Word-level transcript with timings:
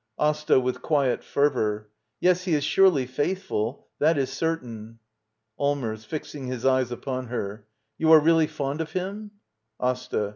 AsTA. 0.17 0.59
[With 0.59 0.81
quiet 0.81 1.23
fervor.] 1.23 1.91
Yes, 2.19 2.45
he 2.45 2.55
is 2.55 2.63
surely 2.63 3.05
faithful. 3.05 3.85
That 3.99 4.17
is 4.17 4.31
certain. 4.31 4.97
Allmers. 5.59 6.05
[Fixing 6.07 6.47
his 6.47 6.65
eyes 6.65 6.91
upon 6.91 7.27
her.] 7.27 7.67
You 7.99 8.11
are, 8.11 8.19
really 8.19 8.47
fond 8.47 8.81
of 8.81 8.93
him? 8.93 9.29
AsTA. 9.79 10.29